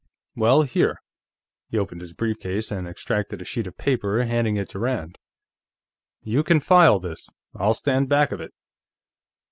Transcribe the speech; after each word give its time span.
"Well, 0.35 0.63
here." 0.63 0.97
He 1.67 1.77
opened 1.77 2.01
his 2.01 2.13
brief 2.15 2.39
case 2.39 2.71
and 2.71 2.87
extracted 2.87 3.39
a 3.39 3.45
sheet 3.45 3.67
of 3.67 3.77
paper, 3.77 4.23
handing 4.23 4.55
it 4.57 4.67
to 4.69 4.79
Rand. 4.79 5.19
"You 6.23 6.41
can 6.43 6.59
file 6.59 6.97
this; 6.97 7.29
I'll 7.53 7.75
stand 7.75 8.09
back 8.09 8.31
of 8.31 8.41
it." 8.41 8.51